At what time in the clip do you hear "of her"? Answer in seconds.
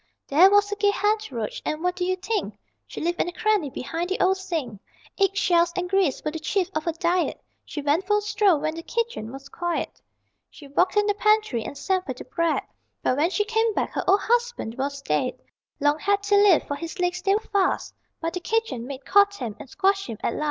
6.73-6.91